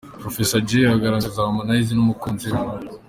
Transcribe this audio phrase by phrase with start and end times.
[0.21, 2.59] Professor Jay aganiriza Harmoniza n'umukunzi we.